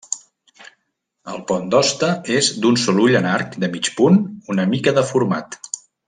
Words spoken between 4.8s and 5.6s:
deformat.